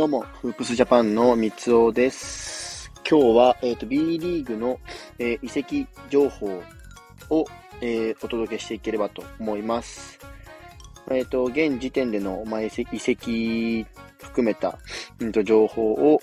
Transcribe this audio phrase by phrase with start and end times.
[0.00, 2.90] どうも、フープスジャパンの三つおです。
[3.06, 4.80] 今日は、えっ、ー、と、B リーグの、
[5.18, 6.62] えー、移籍情報
[7.28, 7.44] を、
[7.82, 10.18] えー、お届けしていければと思います。
[11.10, 13.86] えっ、と、現時点での、まあ、移籍
[14.22, 14.78] 含めた、
[15.18, 16.22] うんと、情報を、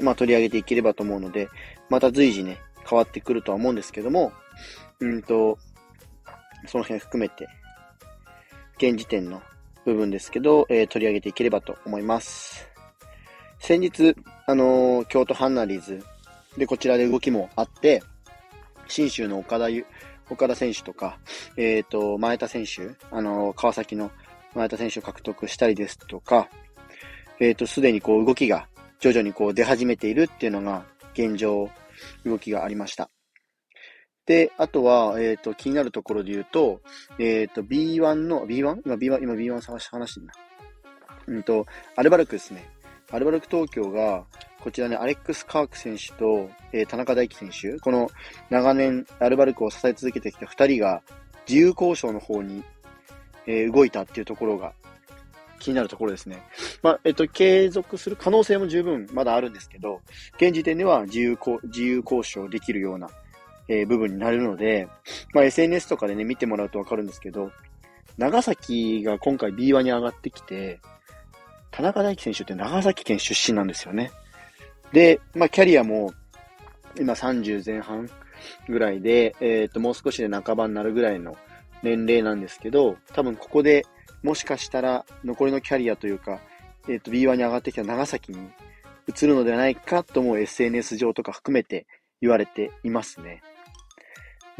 [0.00, 1.50] まあ、取り上げていければと思うので、
[1.90, 4.32] また随時ね、変わってくるとは思うんですけども、
[5.00, 5.58] うんと、
[6.66, 7.46] その辺含めて、
[8.78, 9.42] 現時点の
[9.84, 12.69] 部分ですけど、えー、取り上げていければと思います。
[13.60, 16.02] 先日、あのー、京都ハンナリーズ
[16.56, 18.02] で、こちらで動きもあって、
[18.88, 19.66] 新州の岡田
[20.30, 21.18] 岡田選手とか、
[21.56, 24.10] えっ、ー、と、前田選手、あのー、川崎の
[24.54, 26.48] 前田選手を獲得したりですとか、
[27.38, 28.66] えっ、と、すでにこう動きが
[28.98, 31.70] 徐々にこう出始めているっていうのが現状、
[32.24, 33.10] 動きがありました。
[34.24, 36.80] で、あとは、えっ、ー、と、気になるところで言うと、
[37.18, 38.82] えっ、ー、と、B1 の、B1?
[38.86, 40.32] 今 B1、今 B1 探し、話してんだ。
[41.26, 42.79] うんと、アルバルクですね。
[43.10, 44.24] アルバルク東京が、
[44.60, 48.10] こちらね、アレックス・カーク選手と、えー、田中大輝選手、この
[48.50, 51.02] 長年アルバルクを支え続けてきた2人が
[51.48, 52.62] 自由交渉の方に、
[53.46, 54.72] えー、動いたっていうところが
[55.58, 56.42] 気になるところですね。
[56.82, 60.02] まあ、えっと、継続する可能性も十分まだあるんですけど、
[60.36, 63.08] 現時点では自由自由交渉できるような
[63.70, 64.88] えー、部分になるので、
[65.32, 67.52] まあ、SNS とかでね、見てもらうとわかるんですけど、
[68.18, 70.80] 長崎が今回 B1 に上がってきて、
[71.70, 74.10] 田中大輝選手って長崎県出身なんですよね。
[74.92, 76.12] で、まあ、キャリアも
[76.98, 78.10] 今30前半
[78.68, 81.36] ぐらいで、えっ、ー、と、もう少しで半ばになるぐらいの
[81.82, 83.86] 年齢なんですけど、多分ここで
[84.22, 86.40] もしかしたら残りのキャリアというか、
[86.88, 88.50] えっ、ー、と、B1 に上がってきた長崎に
[89.08, 91.86] 移るのではないかとも SNS 上とか含めて
[92.20, 93.42] 言われていますね。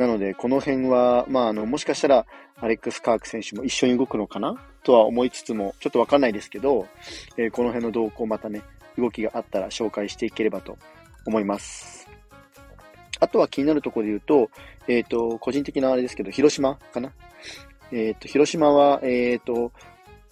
[0.00, 4.56] なので、この辺は、まあ、あの、もしかしたら、アレックス・カーク選手も一緒に動くのかな？
[4.82, 6.88] とは思いつつも、ちょっとわかんないですけど、
[7.36, 8.62] えー、この辺の動向またね、
[8.96, 10.78] 動きがあったら紹介していければと
[11.26, 12.08] 思います。
[13.20, 14.50] あとは気になるところで言うと、
[14.88, 17.12] えっ、ー、と、個人的なあれですけど、広島かな？
[17.92, 19.70] えっ、ー、と、広島は、えっ、と、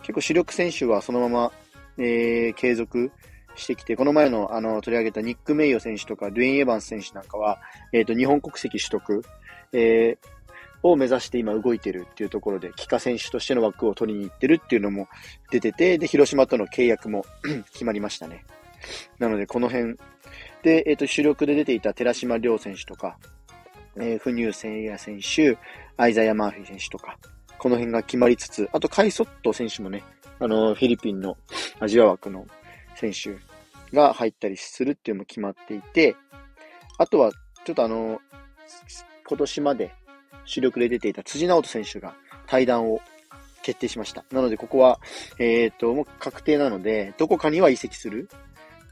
[0.00, 1.52] 結構主力選手はそのまま、
[1.98, 3.10] え継続
[3.58, 7.58] してきて、この前のあの取り上げたニック・メイヨ選手とか、ドゥエイン・エヴァンス選手なんかは、
[7.92, 9.24] えっ、と、日本国籍取得、
[9.72, 10.28] えー、
[10.82, 15.08] を目指して今動いてるっていうところで、帰化選手としての枠を取りに行ってるっていうのも
[15.50, 17.24] 出てて、で、広島との契約も
[17.72, 18.44] 決まりましたね。
[19.18, 19.96] なので、この辺。
[20.62, 23.18] で、えっ、ー、と、主力で出ていた寺島亮選手とか、
[23.96, 25.58] えー、フニューセンヤ選手、
[25.96, 27.18] アイザヤ・マーフィー選手とか、
[27.58, 30.04] この辺が決まりつつ、あと、カイソット選手もね、
[30.38, 31.36] あの、フィリピンの
[31.80, 32.46] アジア枠の
[32.94, 33.36] 選手
[33.92, 36.16] が入ったりするっていうのも決まっていて、
[36.98, 37.32] あとは、
[37.64, 38.20] ちょっとあの、
[39.26, 39.94] 今年まで
[40.44, 42.14] 主力で出ていた辻直人選手が
[42.46, 43.00] 対談を
[43.62, 44.24] 決定しました。
[44.32, 44.98] なので、ここは、
[45.38, 48.28] えっ、ー、と、もう確定なので、どこかには移籍する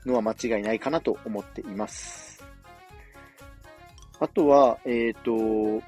[0.05, 2.45] のは間違いないかなと思っています。
[4.21, 5.85] あとは、えっ、ー、と、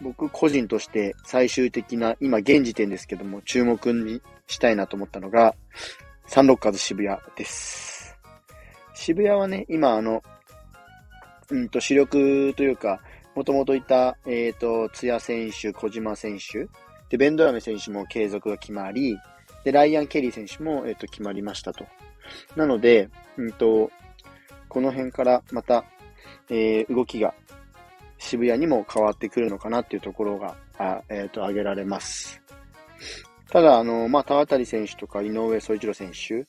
[0.00, 5.54] 僕個人として最終的な、今現時点ですけども、注目にしたいなと思ったのが、
[6.26, 7.95] サンロッカーズ渋谷です。
[8.96, 10.22] 渋谷はね、今あの、
[11.50, 13.00] うんと、主力というか、
[13.34, 16.66] もともといた、えっ、ー、と、津谷選手、小島選手、
[17.10, 19.18] で、ベンドラメ選手も継続が決まり、
[19.64, 21.84] で、ライアン・ケリー選手も、えっ、ー、と、決まりましたと。
[22.56, 23.90] なので、うんと、
[24.68, 25.84] この辺からまた、
[26.48, 27.34] えー、動きが
[28.18, 32.42] 渋谷にも変わってくるのかなっていうところが、あえっ、ー、と、挙げられます。
[33.50, 36.46] ただ、あの、まあ、田渡選手とか井上総一郎選手、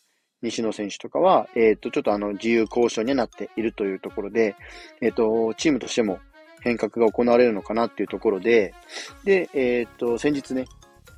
[0.49, 4.55] 西野選手とかは、えっ、と、ちょっとあの、自由交渉になっているというところで、
[5.01, 6.19] えっ、と、チームとしても、
[6.61, 8.73] 変革が行われるのかなっていうところで、
[9.23, 10.65] で、えっ、と、先日ね、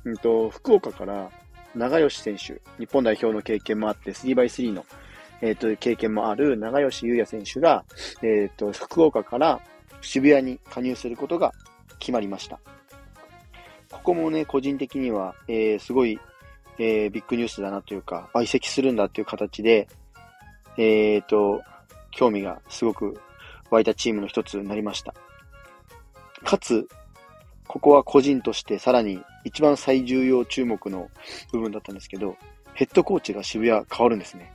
[0.04, 1.30] うんと、福岡から
[1.74, 4.84] 長吉選手、日本代表の経験もあって、3x3 の、
[5.40, 7.84] えっ、と、経験もある長吉優也選手が、
[8.22, 9.60] えっ、と、福岡から
[10.00, 11.52] 渋谷に加入することが
[11.98, 12.60] 決まりました。
[13.90, 16.18] ここもね、個人的には、えー、すごい、
[16.82, 19.86] えー、ビッグニュースだなというか、あ、移籍するんだっていう形で、
[20.78, 21.60] えっ、と、
[22.10, 23.20] 興味がすごく
[23.70, 25.12] 湧いたチームの一つになりました。
[26.42, 26.88] かつ、
[27.66, 31.10] ここは個人としてさらに一番最重要注目の
[31.52, 32.38] 部分だったんですけど、
[32.72, 34.50] ヘッドコーチが渋谷変わるんですね。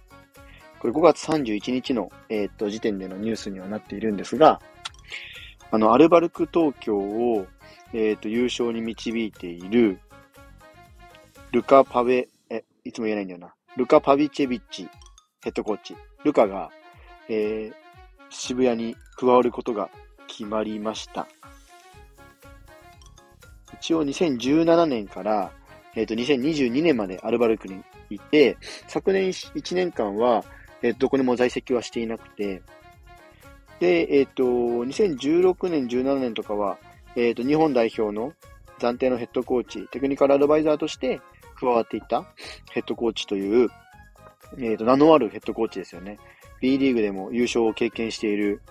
[0.80, 4.60] これ5月31日の、えー、っと、時点でのニュースにはなっているんですが、
[5.70, 7.46] あの、アルバルク東京を、
[7.94, 10.00] えー、っと、優勝に導いている、
[11.52, 13.54] ルカ・パベ、え、いつも言えないんだよな。
[13.78, 14.88] ルカ・パビチェビッチ
[15.44, 15.96] ヘッドコーチ。
[16.24, 16.72] ルカが、
[17.30, 17.74] えー、
[18.30, 19.90] 渋谷に加わることが
[20.28, 21.28] 決まりました。
[23.74, 25.52] 一応2017年から、
[25.96, 28.58] えっ、ー、と、2022年までアルバルクにいて、
[28.88, 30.44] 昨年1年間は、
[30.82, 32.62] えー、どこにも在籍はしていなくて、
[33.80, 36.78] で、えっ、ー、と、2016年、17年とかは、
[37.16, 38.34] えっ、と、日本代表の
[38.80, 41.22] 暫定のヘッドコーチ、テクニカルアドバイザーとして
[41.56, 42.26] 加わっていた
[42.72, 43.70] ヘッドコーチという、
[44.58, 46.18] えっ、ー、と、名のあるヘッドコーチですよね。
[46.62, 48.62] B リーグでも優勝を経験している、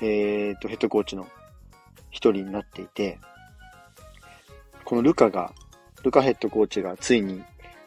[0.00, 1.26] えっ、と、ヘッドコーチの
[2.10, 3.18] 一人になっていて、
[4.84, 5.52] このルカが、
[6.02, 7.42] ルカヘッドコーチがついに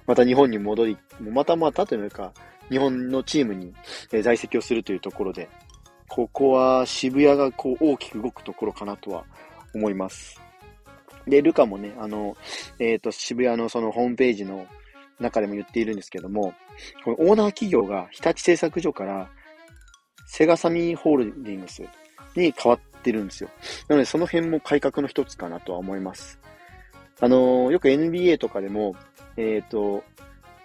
[0.06, 2.34] また日本に戻り、またまたというか、
[2.70, 3.74] 日本のチームに
[4.10, 5.50] 在籍をするというところで、
[6.10, 9.24] ここは渋谷がこう大きく動くところかなとは
[9.74, 10.43] 思います。
[11.28, 12.36] で、ルカもね、あの、
[12.80, 14.68] えっ、ー、と、渋谷のそのホームページの
[15.20, 16.54] 中でも言っているんですけども、
[17.04, 19.30] このオーナー企業が日立製作所から
[20.26, 21.84] セガサミーホールディングス
[22.36, 23.50] に変わってるんですよ。
[23.88, 26.40] なので、その辺も改革の一つかなとは思います。
[27.20, 28.96] あのよく NBA とかでも、
[29.38, 30.04] えっ、ー、と、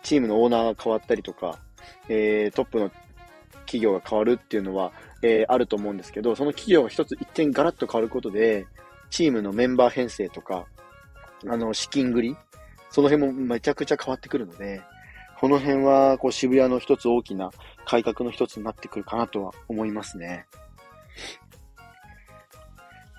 [0.03, 1.59] チームのオーナーが変わったりとか、
[2.09, 2.91] えー、トップの
[3.67, 8.67] 企業が変わるっていうのは、えー、あると思うんですけど、その企業が一つ一点ガラッと変わることで、
[9.11, 10.67] チームのメンバー編成とか、
[11.47, 12.37] あの、資金繰り、
[12.91, 14.81] その辺もめちゃくちゃ変わってくるので、
[15.41, 17.51] この辺は、こう、渋谷の一つ大きな
[17.85, 20.47] 改革の一つになってくるかなとは思いますね。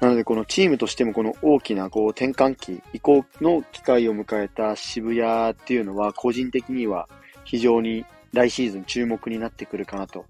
[0.01, 7.09] なので、このチームとしてもこの大きなこう転換期、移行の機会を迎えた渋谷っていうのは、個人的には
[7.43, 10.25] 非常に来シーズン注目になってくるかなと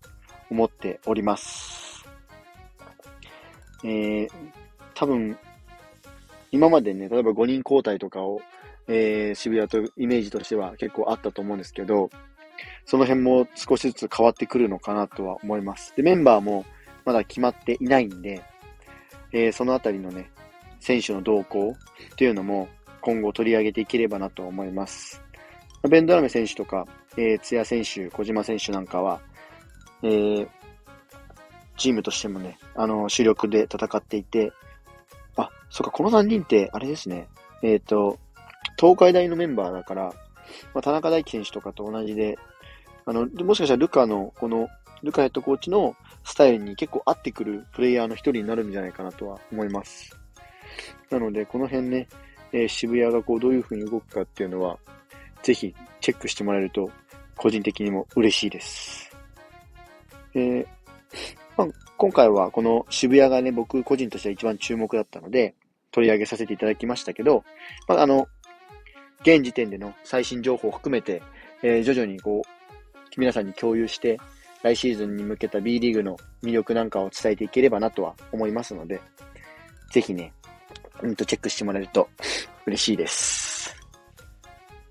[0.50, 2.03] 思っております。
[3.83, 4.29] えー、
[4.95, 5.38] 多分、
[6.51, 8.41] 今までね、例えば5人交代とかを、
[8.87, 12.09] えー、渋谷とイメージとしては結構あったと思うんですけど、
[12.85, 15.95] その辺も少しずつ変わってくるのかなとは思います。
[15.95, 16.65] で、メンバーも
[17.05, 18.41] まだ決まっていないんで、
[19.31, 20.31] えー、そのあたりのね、
[20.79, 21.75] 選手の動向
[22.13, 22.67] っていうのも
[23.01, 25.21] 今後取り上げていければなと思います。
[25.87, 29.21] ベンドラメ選手とか、えー、津屋選手、小島選手なんかは、
[30.03, 30.47] えー、
[31.77, 34.51] チームとしてもね、あの、主力で戦っていて、
[35.69, 37.27] そっか、この3人って、あれですね、
[37.62, 38.18] えっ、ー、と、
[38.77, 40.13] 東海大のメンバーだから、
[40.74, 42.38] まあ、田中大輝選手とかと同じで、
[43.06, 44.68] あの、もしかしたらルカの、この、
[45.04, 50.18] ルカヘッドコーチのスタイルに結構合ってくるプレイヤーの一人になるんじゃないかなとは思います。
[51.10, 52.07] なので、この辺ね、
[52.51, 54.77] えー、渋谷がこうどういう風に動くかっていうのは、
[55.42, 56.89] ぜひチェックしてもらえると、
[57.38, 59.16] 個人的にも嬉しいです。
[60.33, 60.68] えー
[61.57, 61.68] まあ、
[61.98, 65.56] 今回はこの渋谷がね、僕個人としては一番注目だったので、
[65.99, 67.43] 取り上げさせていただきましたけど、
[67.85, 68.25] まあ、あの、
[69.21, 71.21] 現時点での最新情報を含めて、
[71.61, 72.49] えー、徐々にこう、
[73.17, 74.17] 皆さんに共有して、
[74.63, 79.01] 来シーズンに向けた B リーグの魅力なんかを伝えていければなとは思いますので、
[79.91, 80.33] ぜひね、
[81.01, 82.09] うんとチェックしてもらえると
[82.65, 83.75] 嬉しいです。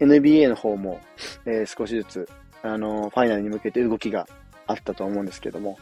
[0.01, 1.01] NBA の方も、
[1.47, 2.29] えー、少しずつ、
[2.63, 4.29] あのー、ファイナルに向けて動きが
[4.67, 5.79] あったと思うんですけども、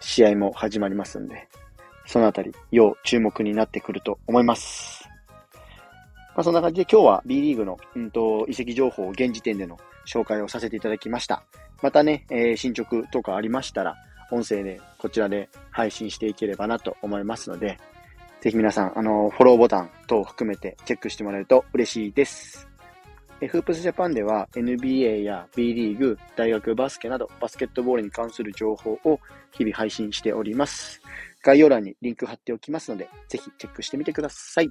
[0.00, 1.48] 試合も始まりますんで、
[2.06, 5.08] そのあたり、要注目になってくると思います。
[6.34, 11.44] まあ、そんな感じで今日は B リーグの、うんと、移籍情報を現時点での紹介をさせていただきました。
[11.82, 13.96] またね、えー、進捗とかありましたら、
[14.30, 17.78] 音声でこちらで配信していければなと思いますので、
[18.40, 22.68] ぜひ皆さん、あの、フォローボタン等を含めてチェックしてもらえると嬉しいです。
[23.40, 29.20] えフープスジャパンでは NBA や B リーグ、大学バスケなどバスケットボールに関する情報を
[29.52, 31.00] 日々配信しております。
[31.44, 34.70] 概要欄にリンク貼っておきますので、ぜひチェックしてみてください。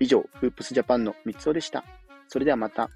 [0.00, 1.84] 以上、フープスジャパンの三つおでした。
[2.28, 2.88] それではまた。